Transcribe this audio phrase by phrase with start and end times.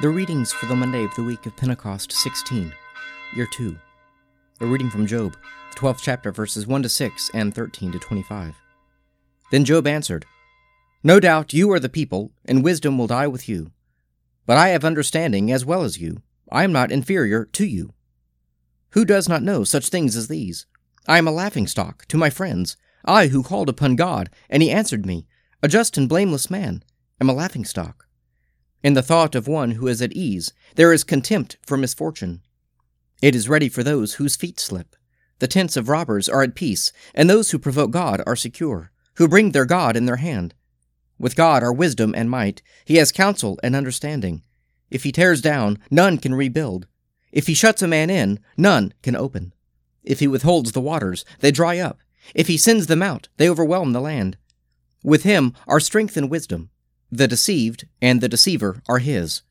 [0.00, 2.72] The readings for the Monday of the week of Pentecost 16,
[3.36, 3.76] Year 2.
[4.62, 5.36] A reading from Job,
[5.70, 8.54] the 12th chapter, verses 1 to 6 and 13 to 25.
[9.50, 10.24] Then Job answered,
[11.02, 13.72] No doubt you are the people, and wisdom will die with you.
[14.46, 16.22] But I have understanding as well as you.
[16.50, 17.92] I am not inferior to you.
[18.92, 20.64] Who does not know such things as these?
[21.06, 22.78] I am a laughingstock to my friends.
[23.04, 25.26] I who called upon God, and he answered me,
[25.62, 26.84] a just and blameless man,
[27.20, 28.06] am a laughingstock.
[28.82, 32.40] In the thought of one who is at ease, there is contempt for misfortune.
[33.20, 34.96] It is ready for those whose feet slip.
[35.38, 39.28] The tents of robbers are at peace, and those who provoke God are secure, who
[39.28, 40.54] bring their God in their hand.
[41.18, 42.62] With God are wisdom and might.
[42.86, 44.42] He has counsel and understanding.
[44.90, 46.86] If he tears down, none can rebuild.
[47.32, 49.52] If he shuts a man in, none can open.
[50.02, 51.98] If he withholds the waters, they dry up.
[52.34, 54.38] If he sends them out, they overwhelm the land.
[55.04, 56.70] With him are strength and wisdom.
[57.12, 59.42] The deceived and the deceiver are his.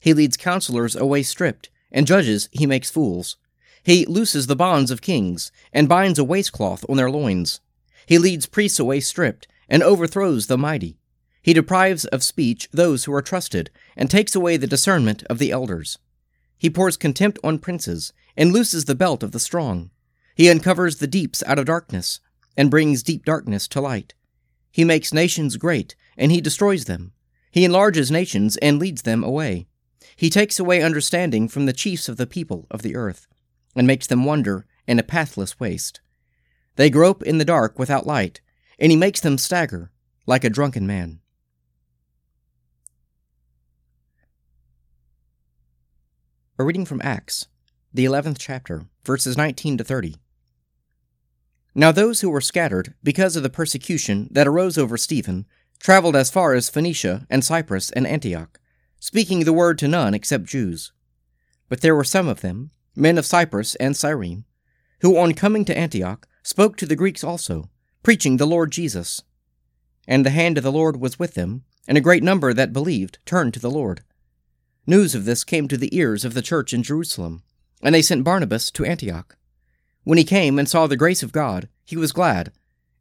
[0.00, 3.36] He leads counselors away stripped, and judges he makes fools.
[3.82, 7.60] He looses the bonds of kings, and binds a waistcloth on their loins.
[8.06, 10.98] He leads priests away stripped, and overthrows the mighty.
[11.42, 15.52] He deprives of speech those who are trusted, and takes away the discernment of the
[15.52, 15.98] elders.
[16.58, 19.90] He pours contempt on princes, and looses the belt of the strong.
[20.34, 22.18] He uncovers the deeps out of darkness,
[22.56, 24.14] and brings deep darkness to light.
[24.72, 27.12] He makes nations great, and he destroys them.
[27.50, 29.66] He enlarges nations and leads them away.
[30.16, 33.26] He takes away understanding from the chiefs of the people of the earth,
[33.74, 36.00] and makes them wander in a pathless waste.
[36.76, 38.40] They grope in the dark without light,
[38.78, 39.90] and he makes them stagger
[40.26, 41.20] like a drunken man.
[46.58, 47.46] A reading from Acts,
[47.92, 50.16] the 11th chapter, verses 19 to 30.
[51.74, 55.44] Now those who were scattered because of the persecution that arose over Stephen
[55.78, 58.58] traveled as far as Phoenicia and Cyprus and Antioch,
[58.98, 60.92] speaking the word to none except Jews.
[61.68, 64.44] But there were some of them, men of Cyprus and Cyrene,
[65.00, 67.70] who on coming to Antioch spoke to the Greeks also,
[68.02, 69.22] preaching the Lord Jesus.
[70.06, 73.18] And the hand of the Lord was with them, and a great number that believed
[73.26, 74.02] turned to the Lord.
[74.86, 77.42] News of this came to the ears of the church in Jerusalem,
[77.82, 79.36] and they sent Barnabas to Antioch.
[80.04, 82.52] When he came and saw the grace of God, he was glad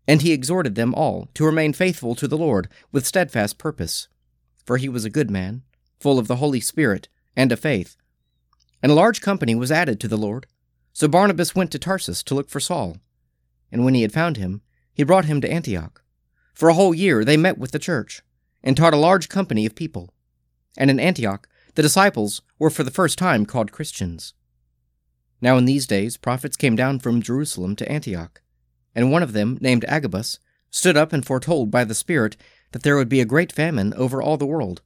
[0.07, 4.07] and he exhorted them all to remain faithful to the Lord with steadfast purpose.
[4.65, 5.63] For he was a good man,
[5.99, 7.95] full of the Holy Spirit and of faith.
[8.81, 10.45] And a large company was added to the Lord.
[10.93, 12.97] So Barnabas went to Tarsus to look for Saul.
[13.71, 14.61] And when he had found him,
[14.93, 16.03] he brought him to Antioch.
[16.53, 18.21] For a whole year they met with the church,
[18.63, 20.13] and taught a large company of people.
[20.77, 24.33] And in Antioch the disciples were for the first time called Christians.
[25.41, 28.41] Now in these days prophets came down from Jerusalem to Antioch
[28.95, 30.39] and one of them, named Agabus,
[30.71, 32.37] stood up and foretold by the Spirit
[32.71, 34.81] that there would be a great famine over all the world.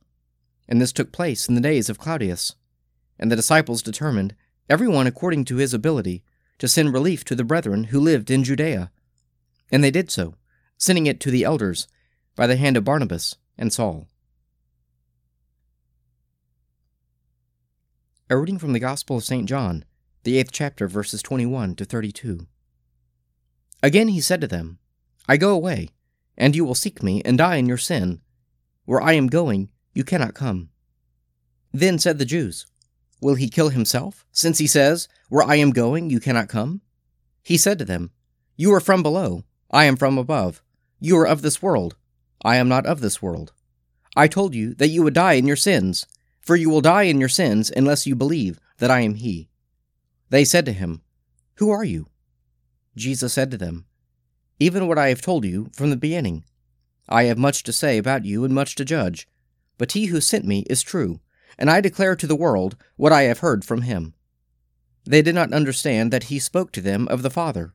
[0.68, 2.56] And this took place in the days of Claudius.
[3.20, 4.36] And the disciples determined,
[4.70, 6.24] every one according to his ability,
[6.58, 8.92] to send relief to the brethren who lived in Judea.
[9.72, 10.36] And they did so,
[10.78, 11.88] sending it to the elders
[12.36, 14.08] by the hand of Barnabas and Saul.
[18.30, 19.48] A reading from the Gospel of St.
[19.50, 19.84] John,
[20.24, 22.46] the eighth chapter, verses 21 to 32.
[23.82, 24.80] Again he said to them,
[25.28, 25.90] I go away,
[26.38, 28.22] and you will seek me and die in your sin.
[28.86, 30.70] Where I am going, you cannot come.
[31.72, 32.66] Then said the Jews,
[33.22, 36.82] Will he kill himself, since he says, Where I am going, you cannot come?
[37.44, 38.12] He said to them,
[38.56, 40.64] You are from below, I am from above.
[41.00, 41.96] You are of this world,
[42.44, 43.54] I am not of this world.
[44.16, 46.06] I told you that you would die in your sins,
[46.42, 49.50] for you will die in your sins unless you believe that I am he.
[50.30, 51.02] They said to him,
[51.56, 52.08] Who are you?
[52.96, 53.86] Jesus said to them,
[54.60, 56.44] Even what I have told you from the beginning.
[57.08, 59.28] I have much to say about you and much to judge,
[59.78, 61.20] but he who sent me is true,
[61.58, 64.14] and I declare to the world what I have heard from him.
[65.06, 67.74] They did not understand that he spoke to them of the Father.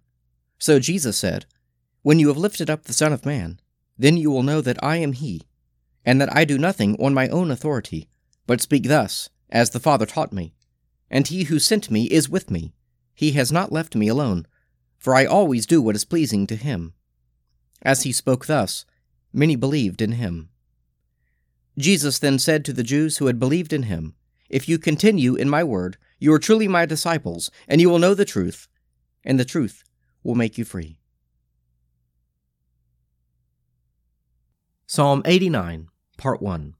[0.59, 1.47] So Jesus said,
[2.03, 3.61] When you have lifted up the Son of Man,
[3.99, 5.43] then you will know that I am he,
[6.05, 8.09] and that I do nothing on my own authority,
[8.47, 10.55] but speak thus, as the Father taught me.
[11.11, 12.73] And he who sent me is with me.
[13.15, 14.47] He has not left me alone
[15.05, 16.95] for I always do what is pleasing to him.
[17.83, 18.87] As he spoke thus,
[19.35, 20.49] many believed in him.
[21.77, 24.15] Jesus then said to the Jews who had believed in him,
[24.49, 28.15] If you continue in my word, you are truly my disciples, and you will know
[28.15, 28.67] the truth,
[29.23, 29.85] and the truth
[30.23, 30.97] will make you free.
[34.87, 36.77] Psalm 89, Part 1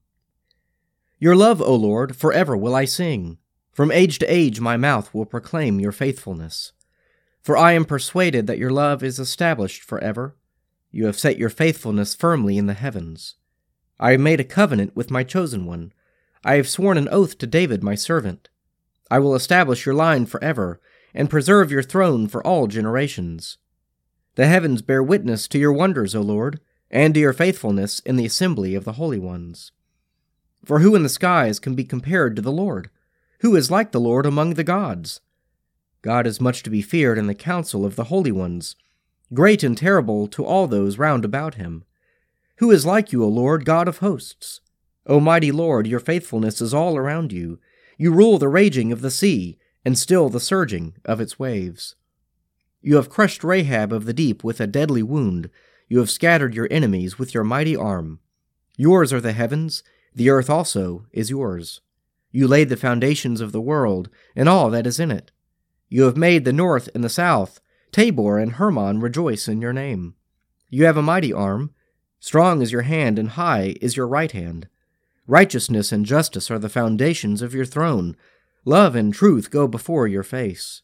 [1.19, 3.37] Your love, O Lord, forever will I sing.
[3.71, 6.71] From age to age my mouth will proclaim your faithfulness.
[7.45, 10.35] For I am persuaded that your love is established forever.
[10.89, 13.35] You have set your faithfulness firmly in the heavens.
[13.99, 15.93] I have made a covenant with my chosen one.
[16.43, 18.49] I have sworn an oath to David my servant.
[19.11, 20.81] I will establish your line forever,
[21.13, 23.59] and preserve your throne for all generations.
[24.33, 26.59] The heavens bear witness to your wonders, O Lord,
[26.89, 29.71] and to your faithfulness in the assembly of the holy ones.
[30.65, 32.89] For who in the skies can be compared to the Lord?
[33.41, 35.21] Who is like the Lord among the gods?
[36.05, 38.75] God is much to be feared in the council of the holy ones,
[39.33, 41.83] great and terrible to all those round about him.
[42.57, 44.61] Who is like you, O Lord, God of hosts?
[45.07, 47.59] O mighty Lord, your faithfulness is all around you.
[47.97, 51.95] You rule the raging of the sea, and still the surging of its waves.
[52.83, 55.49] You have crushed Rahab of the deep with a deadly wound.
[55.89, 58.19] You have scattered your enemies with your mighty arm.
[58.77, 59.81] Yours are the heavens,
[60.13, 61.81] the earth also is yours.
[62.31, 65.31] You laid the foundations of the world, and all that is in it.
[65.89, 67.59] You have made the north and the south.
[67.91, 70.15] Tabor and Hermon rejoice in your name.
[70.69, 71.73] You have a mighty arm.
[72.19, 74.67] Strong is your hand, and high is your right hand.
[75.27, 78.15] Righteousness and justice are the foundations of your throne.
[78.65, 80.81] Love and truth go before your face.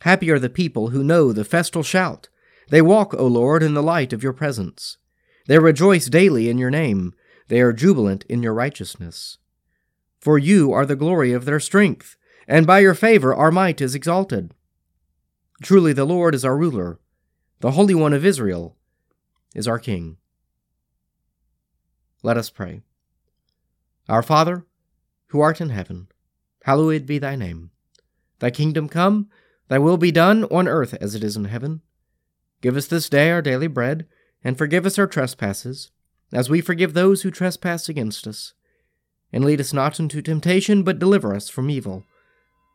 [0.00, 2.28] Happy are the people who know the festal shout.
[2.68, 4.98] They walk, O Lord, in the light of your presence.
[5.46, 7.14] They rejoice daily in your name.
[7.48, 9.38] They are jubilant in your righteousness.
[10.20, 12.15] For you are the glory of their strength,
[12.46, 14.52] and by your favor our might is exalted.
[15.62, 16.98] Truly the Lord is our ruler,
[17.60, 18.76] the Holy One of Israel
[19.54, 20.18] is our King.
[22.22, 22.82] Let us pray.
[24.08, 24.66] Our Father,
[25.28, 26.08] who art in heaven,
[26.64, 27.70] hallowed be thy name.
[28.38, 29.28] Thy kingdom come,
[29.68, 31.80] thy will be done on earth as it is in heaven.
[32.60, 34.06] Give us this day our daily bread,
[34.44, 35.90] and forgive us our trespasses,
[36.32, 38.54] as we forgive those who trespass against us.
[39.32, 42.04] And lead us not into temptation, but deliver us from evil.